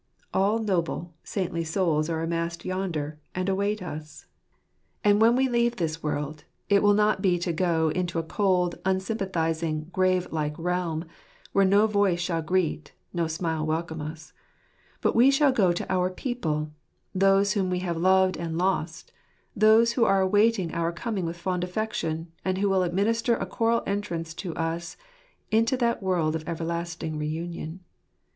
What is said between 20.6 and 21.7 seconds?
our coming with fond